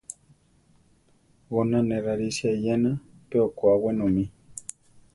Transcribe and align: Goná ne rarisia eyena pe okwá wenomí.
Goná 1.51 1.79
ne 1.87 1.97
rarisia 2.05 2.49
eyena 2.55 2.91
pe 3.29 3.37
okwá 3.47 3.71
wenomí. 3.83 4.25